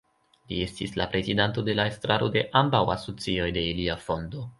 Li 0.51 0.55
estis 0.67 0.95
la 1.01 1.05
prezidanto 1.11 1.63
de 1.67 1.75
la 1.79 1.85
estraro 1.91 2.29
de 2.37 2.43
ambaŭ 2.63 2.81
asocioj 2.95 3.51
de 3.59 3.65
ilia 3.75 3.99
fondo. 4.07 4.43